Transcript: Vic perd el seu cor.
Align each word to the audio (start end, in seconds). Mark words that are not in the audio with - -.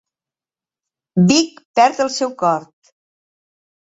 Vic 1.31 1.59
perd 1.79 2.01
el 2.07 2.11
seu 2.15 2.33
cor. 2.43 2.65